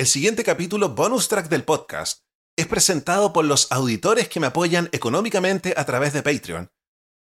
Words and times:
El 0.00 0.06
siguiente 0.06 0.44
capítulo 0.44 0.88
bonus 0.88 1.28
track 1.28 1.50
del 1.50 1.62
podcast 1.62 2.22
es 2.56 2.66
presentado 2.66 3.34
por 3.34 3.44
los 3.44 3.70
auditores 3.70 4.30
que 4.30 4.40
me 4.40 4.46
apoyan 4.46 4.88
económicamente 4.92 5.74
a 5.76 5.84
través 5.84 6.14
de 6.14 6.22
Patreon 6.22 6.70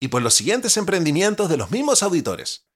y 0.01 0.09
por 0.09 0.21
los 0.21 0.33
siguientes 0.33 0.75
emprendimientos 0.75 1.47
de 1.47 1.55
los 1.55 1.71
mismos 1.71 2.03
auditores. 2.03 2.67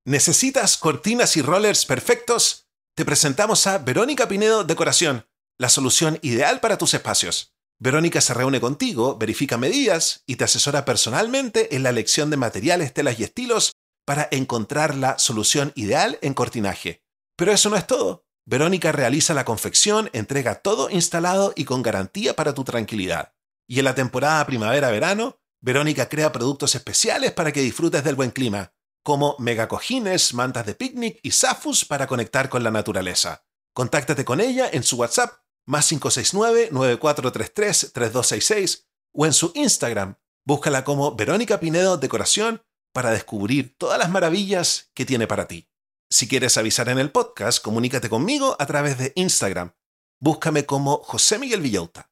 ¿Necesitas 0.05 0.77
cortinas 0.77 1.37
y 1.37 1.41
rollers 1.41 1.85
perfectos? 1.85 2.67
Te 2.93 3.05
presentamos 3.05 3.65
a 3.65 3.77
Verónica 3.77 4.27
Pinedo 4.27 4.65
Decoración, 4.65 5.25
la 5.57 5.69
solución 5.69 6.19
ideal 6.21 6.59
para 6.59 6.77
tus 6.77 6.93
espacios. 6.93 7.55
Verónica 7.79 8.19
se 8.19 8.33
reúne 8.33 8.59
contigo, 8.59 9.17
verifica 9.17 9.57
medidas 9.57 10.23
y 10.27 10.35
te 10.35 10.43
asesora 10.43 10.83
personalmente 10.83 11.73
en 11.77 11.83
la 11.83 11.91
elección 11.91 12.29
de 12.29 12.35
materiales, 12.35 12.93
telas 12.93 13.17
y 13.19 13.23
estilos 13.23 13.71
para 14.05 14.27
encontrar 14.31 14.95
la 14.95 15.17
solución 15.17 15.71
ideal 15.75 16.19
en 16.21 16.33
cortinaje. 16.33 17.01
Pero 17.37 17.53
eso 17.53 17.69
no 17.69 17.77
es 17.77 17.87
todo. 17.87 18.25
Verónica 18.45 18.91
realiza 18.91 19.33
la 19.33 19.45
confección, 19.45 20.09
entrega 20.11 20.55
todo 20.55 20.89
instalado 20.89 21.53
y 21.55 21.63
con 21.63 21.83
garantía 21.83 22.35
para 22.35 22.53
tu 22.53 22.65
tranquilidad. 22.65 23.33
Y 23.65 23.79
en 23.79 23.85
la 23.85 23.95
temporada 23.95 24.45
primavera-verano, 24.45 25.38
Verónica 25.61 26.07
crea 26.07 26.31
productos 26.31 26.75
especiales 26.75 27.33
para 27.33 27.51
que 27.51 27.59
disfrutes 27.61 28.01
del 28.03 28.15
buen 28.15 28.31
clima, 28.31 28.73
como 29.03 29.35
megacojines, 29.39 30.33
mantas 30.33 30.65
de 30.65 30.75
picnic 30.75 31.19
y 31.21 31.31
zafus 31.31 31.83
para 31.85 32.07
conectar 32.07 32.49
con 32.49 32.63
la 32.63 32.71
naturaleza. 32.71 33.45
Contáctate 33.73 34.25
con 34.25 34.41
ella 34.41 34.69
en 34.71 34.83
su 34.83 34.97
WhatsApp 34.97 35.33
más 35.65 35.91
569-9433-3266 35.91 38.85
o 39.13 39.25
en 39.25 39.33
su 39.33 39.51
Instagram. 39.53 40.15
Búscala 40.45 40.83
como 40.83 41.15
Verónica 41.15 41.59
Pinedo 41.59 41.97
Decoración 41.97 42.63
para 42.91 43.11
descubrir 43.11 43.77
todas 43.77 43.99
las 43.99 44.09
maravillas 44.09 44.89
que 44.93 45.05
tiene 45.05 45.27
para 45.27 45.47
ti. 45.47 45.69
Si 46.09 46.27
quieres 46.27 46.57
avisar 46.57 46.89
en 46.89 46.97
el 46.97 47.11
podcast, 47.11 47.63
comunícate 47.63 48.09
conmigo 48.09 48.55
a 48.57 48.65
través 48.65 48.97
de 48.97 49.11
Instagram. 49.15 49.75
Búscame 50.19 50.65
como 50.65 51.03
José 51.03 51.37
Miguel 51.37 51.61
Villauta. 51.61 52.08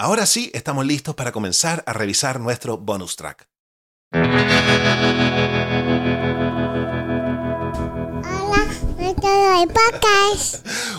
Ahora 0.00 0.26
sí, 0.26 0.48
estamos 0.54 0.86
listos 0.86 1.16
para 1.16 1.32
comenzar 1.32 1.82
a 1.84 1.92
revisar 1.92 2.38
nuestro 2.38 2.78
bonus 2.78 3.16
track. 3.16 3.48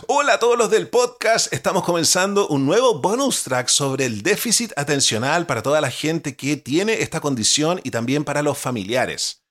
Hola 0.07 0.33
a 0.33 0.39
todos 0.39 0.57
los 0.57 0.69
del 0.69 0.89
podcast, 0.89 1.53
estamos 1.53 1.85
comenzando 1.85 2.49
un 2.49 2.65
nuevo 2.65 2.99
bonus 2.99 3.43
track 3.43 3.69
sobre 3.69 4.03
el 4.03 4.21
déficit 4.21 4.73
atencional 4.75 5.45
para 5.45 5.61
toda 5.61 5.79
la 5.79 5.91
gente 5.91 6.35
que 6.35 6.57
tiene 6.57 7.01
esta 7.01 7.21
condición 7.21 7.79
y 7.85 7.91
también 7.91 8.25
para 8.25 8.41
los 8.41 8.57
familiares. 8.57 9.45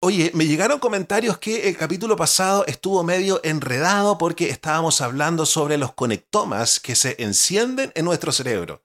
Oye, 0.00 0.30
me 0.32 0.46
llegaron 0.46 0.78
comentarios 0.78 1.38
que 1.38 1.68
el 1.68 1.76
capítulo 1.76 2.14
pasado 2.14 2.64
estuvo 2.66 3.02
medio 3.02 3.40
enredado 3.42 4.16
porque 4.16 4.48
estábamos 4.48 5.00
hablando 5.00 5.44
sobre 5.44 5.76
los 5.76 5.92
conectomas 5.92 6.78
que 6.78 6.94
se 6.94 7.16
encienden 7.18 7.90
en 7.96 8.04
nuestro 8.04 8.30
cerebro. 8.30 8.84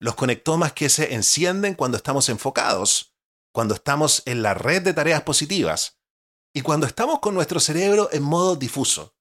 Los 0.00 0.14
conectomas 0.14 0.72
que 0.72 0.88
se 0.88 1.12
encienden 1.12 1.74
cuando 1.74 1.98
estamos 1.98 2.30
enfocados, 2.30 3.14
cuando 3.52 3.74
estamos 3.74 4.22
en 4.24 4.42
la 4.42 4.54
red 4.54 4.80
de 4.80 4.94
tareas 4.94 5.22
positivas 5.24 5.98
y 6.54 6.62
cuando 6.62 6.86
estamos 6.86 7.20
con 7.20 7.34
nuestro 7.34 7.60
cerebro 7.60 8.08
en 8.10 8.22
modo 8.22 8.56
difuso, 8.56 9.14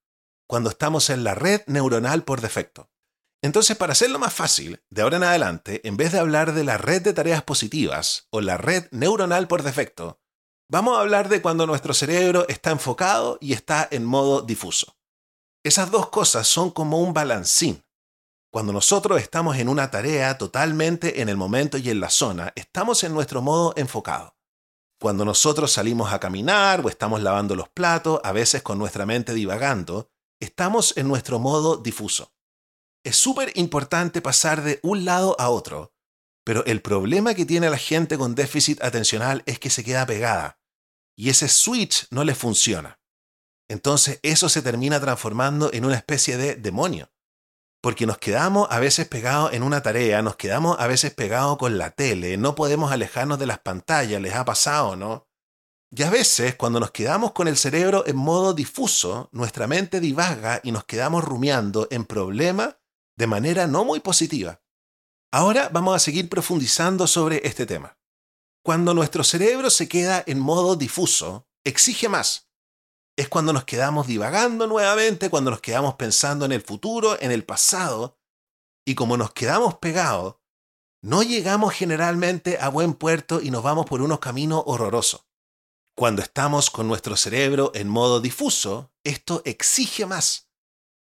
cuando 0.47 0.69
estamos 0.69 1.09
en 1.09 1.25
la 1.25 1.35
red 1.35 1.63
neuronal 1.67 2.23
por 2.23 2.39
defecto. 2.39 2.89
Entonces, 3.41 3.75
para 3.75 3.91
hacerlo 3.91 4.19
más 4.19 4.33
fácil, 4.33 4.81
de 4.89 5.01
ahora 5.01 5.17
en 5.17 5.23
adelante, 5.23 5.85
en 5.85 5.97
vez 5.97 6.13
de 6.13 6.19
hablar 6.19 6.53
de 6.53 6.63
la 6.63 6.77
red 6.77 7.01
de 7.01 7.13
tareas 7.13 7.43
positivas 7.43 8.27
o 8.29 8.39
la 8.39 8.55
red 8.55 8.87
neuronal 8.91 9.49
por 9.49 9.63
defecto, 9.63 10.21
Vamos 10.67 10.97
a 10.97 11.01
hablar 11.01 11.29
de 11.29 11.43
cuando 11.43 11.67
nuestro 11.67 11.93
cerebro 11.93 12.47
está 12.47 12.71
enfocado 12.71 13.37
y 13.39 13.53
está 13.53 13.87
en 13.91 14.03
modo 14.03 14.41
difuso. 14.41 14.97
Esas 15.63 15.91
dos 15.91 16.09
cosas 16.09 16.47
son 16.47 16.71
como 16.71 16.99
un 17.01 17.13
balancín. 17.13 17.83
Cuando 18.51 18.73
nosotros 18.73 19.21
estamos 19.21 19.57
en 19.57 19.69
una 19.69 19.91
tarea 19.91 20.39
totalmente 20.39 21.21
en 21.21 21.29
el 21.29 21.37
momento 21.37 21.77
y 21.77 21.91
en 21.91 21.99
la 21.99 22.09
zona, 22.09 22.51
estamos 22.55 23.03
en 23.03 23.13
nuestro 23.13 23.43
modo 23.43 23.73
enfocado. 23.77 24.35
Cuando 24.99 25.23
nosotros 25.23 25.71
salimos 25.71 26.11
a 26.11 26.19
caminar 26.19 26.83
o 26.83 26.89
estamos 26.89 27.21
lavando 27.21 27.55
los 27.55 27.69
platos, 27.69 28.19
a 28.23 28.31
veces 28.31 28.63
con 28.63 28.79
nuestra 28.79 29.05
mente 29.05 29.35
divagando, 29.35 30.09
estamos 30.39 30.97
en 30.97 31.07
nuestro 31.07 31.37
modo 31.37 31.77
difuso. 31.77 32.31
Es 33.03 33.17
súper 33.17 33.51
importante 33.53 34.19
pasar 34.19 34.63
de 34.63 34.79
un 34.81 35.05
lado 35.05 35.35
a 35.37 35.49
otro, 35.49 35.93
pero 36.45 36.63
el 36.65 36.81
problema 36.81 37.33
que 37.33 37.45
tiene 37.45 37.69
la 37.69 37.77
gente 37.77 38.17
con 38.17 38.35
déficit 38.35 38.81
atencional 38.81 39.43
es 39.45 39.59
que 39.59 39.69
se 39.69 39.83
queda 39.83 40.05
pegada 40.05 40.59
y 41.15 41.29
ese 41.29 41.47
switch 41.47 42.07
no 42.11 42.23
le 42.23 42.35
funciona. 42.35 42.99
Entonces 43.67 44.19
eso 44.21 44.49
se 44.49 44.61
termina 44.61 44.99
transformando 44.99 45.71
en 45.73 45.85
una 45.85 45.95
especie 45.95 46.37
de 46.37 46.55
demonio. 46.55 47.11
Porque 47.81 48.05
nos 48.05 48.17
quedamos 48.17 48.67
a 48.71 48.79
veces 48.79 49.07
pegados 49.07 49.53
en 49.53 49.63
una 49.63 49.81
tarea, 49.81 50.21
nos 50.21 50.35
quedamos 50.35 50.77
a 50.79 50.87
veces 50.87 51.13
pegados 51.13 51.57
con 51.57 51.77
la 51.77 51.91
tele, 51.91 52.35
no 52.37 52.55
podemos 52.55 52.91
alejarnos 52.91 53.37
de 53.37 53.45
las 53.45 53.59
pantallas, 53.59 54.21
les 54.21 54.33
ha 54.33 54.43
pasado, 54.43 54.95
¿no? 54.95 55.27
Y 55.91 56.01
a 56.03 56.09
veces, 56.09 56.55
cuando 56.55 56.79
nos 56.79 56.91
quedamos 56.91 57.31
con 57.31 57.47
el 57.47 57.57
cerebro 57.57 58.03
en 58.07 58.17
modo 58.17 58.53
difuso, 58.53 59.29
nuestra 59.31 59.67
mente 59.67 59.99
divaga 59.99 60.59
y 60.63 60.71
nos 60.71 60.83
quedamos 60.83 61.23
rumiando 61.23 61.87
en 61.91 62.05
problemas 62.05 62.77
de 63.17 63.27
manera 63.27 63.67
no 63.67 63.85
muy 63.85 63.99
positiva. 63.99 64.61
Ahora 65.35 65.67
vamos 65.67 65.93
a 65.93 65.99
seguir 65.99 66.29
profundizando 66.29 67.07
sobre 67.07 67.45
este 67.45 67.65
tema. 67.65 67.99
Cuando 68.63 68.93
nuestro 68.93 69.21
cerebro 69.21 69.69
se 69.69 69.89
queda 69.89 70.23
en 70.27 70.39
modo 70.39 70.77
difuso, 70.77 71.45
exige 71.65 72.07
más. 72.07 72.49
Es 73.17 73.27
cuando 73.27 73.51
nos 73.51 73.65
quedamos 73.65 74.07
divagando 74.07 74.65
nuevamente, 74.65 75.29
cuando 75.29 75.51
nos 75.51 75.59
quedamos 75.59 75.95
pensando 75.95 76.45
en 76.45 76.53
el 76.53 76.61
futuro, 76.61 77.21
en 77.21 77.31
el 77.31 77.43
pasado, 77.43 78.17
y 78.85 78.95
como 78.95 79.17
nos 79.17 79.33
quedamos 79.33 79.77
pegados, 79.79 80.37
no 81.03 81.21
llegamos 81.21 81.73
generalmente 81.73 82.57
a 82.57 82.69
buen 82.69 82.93
puerto 82.93 83.41
y 83.41 83.51
nos 83.51 83.61
vamos 83.61 83.87
por 83.87 84.01
unos 84.01 84.19
caminos 84.19 84.63
horrorosos. 84.65 85.25
Cuando 85.97 86.21
estamos 86.21 86.69
con 86.69 86.87
nuestro 86.87 87.17
cerebro 87.17 87.73
en 87.75 87.89
modo 87.89 88.21
difuso, 88.21 88.93
esto 89.03 89.41
exige 89.43 90.05
más. 90.05 90.49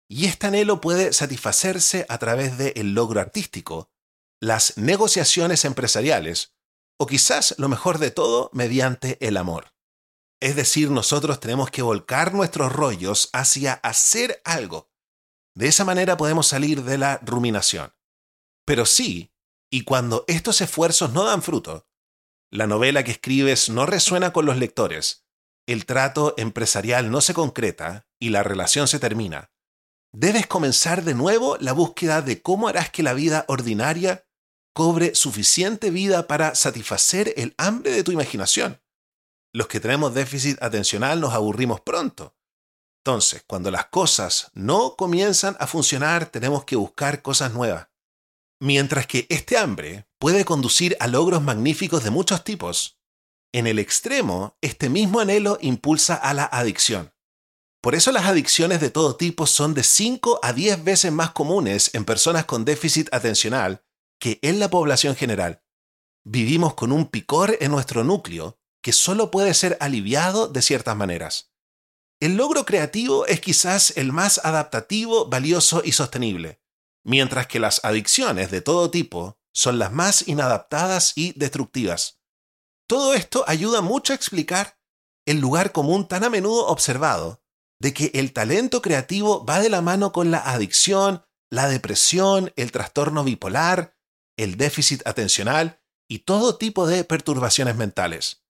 Y 0.08 0.28
este 0.28 0.48
anhelo 0.48 0.80
puede 0.80 1.12
satisfacerse 1.12 2.06
a 2.08 2.18
través 2.18 2.58
del 2.58 2.94
logro 2.94 3.19
artístico, 3.19 3.92
las 4.41 4.75
negociaciones 4.78 5.66
empresariales, 5.66 6.56
o 7.00 7.06
quizás 7.06 7.56
lo 7.59 7.69
mejor 7.69 8.00
de 8.00 8.09
todo, 8.09 8.50
mediante 8.53 9.18
el 9.25 9.38
amor. 9.38 9.74
Es 10.41 10.56
decir, 10.56 10.90
nosotros 10.90 11.40
tenemos 11.40 11.69
que 11.69 11.84
volcar 11.84 12.34
nuestros 12.34 12.74
rollos 12.74 13.30
hacia 13.33 13.74
hacer 13.74 14.42
algo. 14.44 14.92
De 15.56 15.68
esa 15.68 15.86
manera 15.86 16.18
podemos 16.18 16.48
salir 16.48 16.83
de 16.83 16.98
la 16.98 17.19
ruminación. 17.24 17.94
Pero 18.66 18.88
sí, 18.88 19.31
y 19.71 19.83
cuando 19.83 20.25
estos 20.27 20.60
esfuerzos 20.62 21.13
no 21.13 21.24
dan 21.24 21.44
fruto, 21.44 21.88
la 22.51 22.66
novela 22.66 23.04
que 23.04 23.12
escribes 23.12 23.69
no 23.69 23.86
resuena 23.86 24.33
con 24.33 24.45
los 24.45 24.57
lectores, 24.57 25.27
el 25.68 25.86
trato 25.86 26.33
empresarial 26.38 27.12
no 27.12 27.21
se 27.21 27.36
concreta 27.36 28.07
y 28.19 28.30
la 28.30 28.42
relación 28.42 28.88
se 28.88 29.00
termina, 29.00 29.51
debes 30.12 30.48
comenzar 30.48 31.04
de 31.04 31.13
nuevo 31.13 31.57
la 31.57 31.74
búsqueda 31.74 32.24
de 32.24 32.42
cómo 32.42 32.68
harás 32.68 32.89
que 32.89 33.04
la 33.04 33.13
vida 33.13 33.45
ordinaria 33.48 34.25
cobre 34.73 35.15
suficiente 35.15 35.89
vida 35.91 36.27
para 36.27 36.56
satisfacer 36.56 37.33
el 37.38 37.53
hambre 37.57 37.91
de 37.91 38.03
tu 38.03 38.12
imaginación. 38.12 38.81
Los 39.53 39.68
que 39.68 39.79
tenemos 39.79 40.13
déficit 40.13 40.62
atencional 40.62 41.19
nos 41.19 41.33
aburrimos 41.33 41.81
pronto. 41.81 42.35
Entonces, 43.03 43.44
cuando 43.45 43.71
las 43.71 43.88
cosas 43.88 44.51
no 44.53 44.95
comienzan 44.95 45.57
a 45.59 45.68
funcionar, 45.68 46.27
tenemos 46.27 46.65
que 46.65 46.75
buscar 46.75 47.21
cosas 47.21 47.51
nuevas. 47.53 47.88
Mientras 48.62 49.07
que 49.07 49.25
este 49.29 49.57
hambre 49.57 50.07
puede 50.19 50.45
conducir 50.45 50.95
a 51.00 51.07
logros 51.07 51.41
magníficos 51.41 52.03
de 52.03 52.12
muchos 52.12 52.44
tipos, 52.44 52.97
En 53.53 53.68
el 53.68 53.79
extremo, 53.79 54.56
este 54.62 54.88
mismo 54.88 55.19
anhelo 55.19 55.57
impulsa 55.59 56.15
a 56.15 56.33
la 56.33 56.45
adicción. 56.45 57.13
Por 57.81 57.95
eso 57.95 58.13
las 58.13 58.25
adicciones 58.25 58.79
de 58.79 58.91
todo 58.91 59.18
tipo 59.18 59.45
son 59.45 59.73
de 59.73 59.83
5 59.83 60.39
a 60.41 60.53
10 60.53 60.85
veces 60.85 61.12
más 61.12 61.31
comunes 61.31 61.94
en 61.94 62.06
personas 62.06 62.45
con 62.45 62.63
déficit 62.63 63.13
atencional 63.13 63.83
que 64.21 64.39
en 64.44 64.59
la 64.59 64.69
población 64.69 65.15
general. 65.15 65.63
Vivimos 66.23 66.75
con 66.75 66.91
un 66.91 67.07
picor 67.07 67.57
en 67.59 67.71
nuestro 67.71 68.03
núcleo 68.03 68.59
que 68.81 68.94
solo 68.94 69.31
puede 69.31 69.56
ser 69.56 69.77
aliviado 69.81 70.47
de 70.47 70.62
ciertas 70.62 70.95
maneras. 70.95 71.51
El 72.19 72.38
logro 72.38 72.63
creativo 72.63 73.25
es 73.25 73.41
quizás 73.41 73.97
el 73.97 74.13
más 74.13 74.39
adaptativo, 74.45 75.25
valioso 75.25 75.81
y 75.83 75.94
sostenible, 75.94 76.62
mientras 77.03 77.47
que 77.47 77.59
las 77.59 77.83
adicciones 77.83 78.51
de 78.51 78.62
todo 78.62 78.91
tipo 78.91 79.39
son 79.53 79.79
las 79.79 79.91
más 79.91 80.27
inadaptadas 80.27 81.13
y 81.15 81.33
destructivas. 81.33 82.21
Todo 82.88 83.15
esto 83.15 83.44
ayuda 83.47 83.81
mucho 83.81 84.13
a 84.13 84.15
explicar 84.15 84.77
el 85.25 85.39
lugar 85.39 85.71
común 85.71 86.07
tan 86.07 86.23
a 86.23 86.29
menudo 86.29 86.68
observado 86.68 87.44
de 87.79 87.91
que 87.94 88.12
el 88.13 88.33
talento 88.33 88.83
creativo 88.83 89.44
va 89.44 89.59
de 89.59 89.69
la 89.69 89.81
mano 89.81 90.12
con 90.12 90.29
la 90.29 90.39
adicción, 90.51 91.25
la 91.50 91.68
depresión, 91.68 92.53
el 92.56 92.71
trastorno 92.71 93.23
bipolar, 93.23 93.95
el 94.44 94.58
déficit 94.58 95.06
atencional 95.06 95.82
y 96.10 96.20
todo 96.20 96.58
tipo 96.58 96.88
de 96.88 97.04
perturbaciones 97.04 97.76
mentales. 97.76 98.44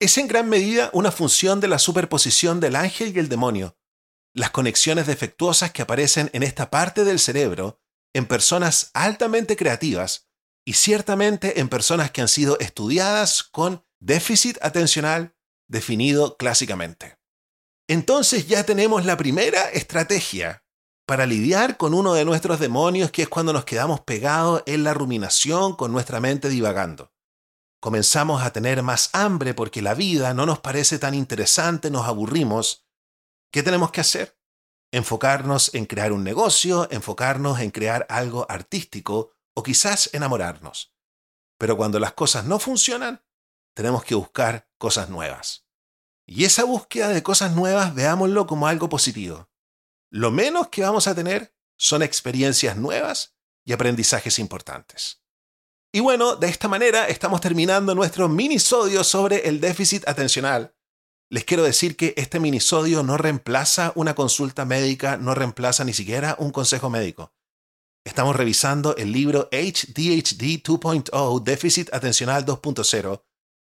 Es 0.00 0.18
en 0.18 0.28
gran 0.28 0.48
medida 0.48 0.90
una 0.92 1.10
función 1.10 1.60
de 1.60 1.68
la 1.68 1.78
superposición 1.78 2.60
del 2.60 2.76
ángel 2.76 3.14
y 3.14 3.18
el 3.18 3.28
demonio, 3.28 3.76
las 4.34 4.50
conexiones 4.50 5.06
defectuosas 5.06 5.72
que 5.72 5.82
aparecen 5.82 6.30
en 6.32 6.42
esta 6.42 6.70
parte 6.70 7.04
del 7.04 7.18
cerebro 7.18 7.80
en 8.14 8.26
personas 8.26 8.90
altamente 8.94 9.56
creativas 9.56 10.28
y 10.64 10.74
ciertamente 10.74 11.60
en 11.60 11.68
personas 11.68 12.10
que 12.10 12.20
han 12.20 12.28
sido 12.28 12.58
estudiadas 12.58 13.42
con 13.42 13.84
déficit 14.00 14.58
atencional 14.60 15.34
definido 15.66 16.36
clásicamente. 16.36 17.18
Entonces 17.88 18.46
ya 18.46 18.64
tenemos 18.64 19.04
la 19.04 19.16
primera 19.16 19.62
estrategia 19.70 20.64
para 21.08 21.24
lidiar 21.24 21.78
con 21.78 21.94
uno 21.94 22.12
de 22.12 22.26
nuestros 22.26 22.60
demonios, 22.60 23.10
que 23.10 23.22
es 23.22 23.30
cuando 23.30 23.54
nos 23.54 23.64
quedamos 23.64 24.00
pegados 24.00 24.62
en 24.66 24.84
la 24.84 24.92
ruminación 24.92 25.74
con 25.74 25.90
nuestra 25.90 26.20
mente 26.20 26.50
divagando. 26.50 27.14
Comenzamos 27.80 28.42
a 28.42 28.52
tener 28.52 28.82
más 28.82 29.08
hambre 29.14 29.54
porque 29.54 29.80
la 29.80 29.94
vida 29.94 30.34
no 30.34 30.44
nos 30.44 30.58
parece 30.58 30.98
tan 30.98 31.14
interesante, 31.14 31.90
nos 31.90 32.06
aburrimos. 32.06 32.86
¿Qué 33.50 33.62
tenemos 33.62 33.90
que 33.90 34.02
hacer? 34.02 34.38
Enfocarnos 34.92 35.74
en 35.74 35.86
crear 35.86 36.12
un 36.12 36.24
negocio, 36.24 36.86
enfocarnos 36.90 37.58
en 37.60 37.70
crear 37.70 38.04
algo 38.10 38.44
artístico 38.46 39.32
o 39.54 39.62
quizás 39.62 40.10
enamorarnos. 40.12 40.94
Pero 41.56 41.78
cuando 41.78 41.98
las 41.98 42.12
cosas 42.12 42.44
no 42.44 42.58
funcionan, 42.58 43.22
tenemos 43.74 44.04
que 44.04 44.14
buscar 44.14 44.68
cosas 44.76 45.08
nuevas. 45.08 45.64
Y 46.26 46.44
esa 46.44 46.64
búsqueda 46.64 47.08
de 47.08 47.22
cosas 47.22 47.52
nuevas 47.52 47.94
veámoslo 47.94 48.46
como 48.46 48.68
algo 48.68 48.90
positivo. 48.90 49.47
Lo 50.10 50.30
menos 50.30 50.68
que 50.68 50.82
vamos 50.82 51.06
a 51.06 51.14
tener 51.14 51.54
son 51.76 52.02
experiencias 52.02 52.76
nuevas 52.76 53.36
y 53.64 53.72
aprendizajes 53.72 54.38
importantes. 54.38 55.22
Y 55.92 56.00
bueno, 56.00 56.36
de 56.36 56.48
esta 56.48 56.68
manera 56.68 57.06
estamos 57.06 57.40
terminando 57.40 57.94
nuestro 57.94 58.28
minisodio 58.28 59.04
sobre 59.04 59.48
el 59.48 59.60
déficit 59.60 60.06
atencional. 60.08 60.74
Les 61.30 61.44
quiero 61.44 61.62
decir 61.62 61.96
que 61.96 62.14
este 62.16 62.40
minisodio 62.40 63.02
no 63.02 63.16
reemplaza 63.16 63.92
una 63.94 64.14
consulta 64.14 64.64
médica, 64.64 65.16
no 65.16 65.34
reemplaza 65.34 65.84
ni 65.84 65.92
siquiera 65.92 66.36
un 66.38 66.50
consejo 66.50 66.90
médico. 66.90 67.34
Estamos 68.04 68.36
revisando 68.36 68.96
el 68.96 69.12
libro 69.12 69.48
HDHD 69.52 70.62
2.0 70.62 71.42
Déficit 71.42 71.92
Atencional 71.92 72.46
2.0 72.46 73.22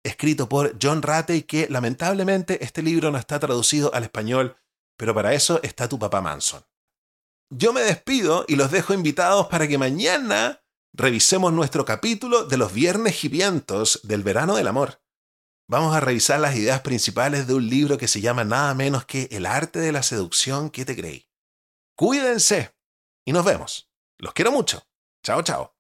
escrito 0.05 0.49
por 0.49 0.77
John 0.81 1.03
Ratey, 1.03 1.43
que 1.43 1.69
lamentablemente 1.69 2.65
este 2.65 2.83
libro 2.83 3.11
no 3.11 3.19
está 3.19 3.39
traducido 3.39 3.93
al 3.95 4.05
español, 4.05 4.57
pero 4.99 5.15
para 5.15 5.33
eso 5.33 5.61
está 5.63 5.89
tu 5.89 5.99
papá 5.99 6.21
Manson. 6.21 6.63
Yo 7.51 7.73
me 7.73 7.81
despido 7.81 8.45
y 8.47 8.57
los 8.57 8.71
dejo 8.71 8.93
invitados 8.93 9.47
para 9.47 9.67
que 9.67 9.79
mañana 9.79 10.63
revisemos 10.93 11.53
nuestro 11.53 11.85
capítulo 11.87 12.45
de 12.45 12.59
los 12.59 12.75
viernes 12.75 13.23
vientos 13.31 14.01
del 14.03 14.23
verano 14.23 14.57
del 14.57 14.67
amor. 14.67 15.01
Vamos 15.71 15.95
a 15.95 16.01
revisar 16.01 16.41
las 16.41 16.57
ideas 16.57 16.81
principales 16.81 17.47
de 17.47 17.55
un 17.55 17.69
libro 17.69 17.97
que 17.97 18.09
se 18.09 18.21
llama 18.21 18.45
nada 18.45 18.75
menos 18.75 19.05
que 19.05 19.29
El 19.31 19.47
arte 19.47 19.79
de 19.79 19.93
la 19.93 20.03
seducción 20.03 20.71
que 20.71 20.85
te 20.85 20.97
creí. 20.97 21.29
Cuídense 21.97 22.75
y 23.25 23.33
nos 23.33 23.45
vemos. 23.45 23.91
Los 24.19 24.33
quiero 24.33 24.51
mucho. 24.51 24.83
Chao, 25.23 25.43
chao. 25.43 25.78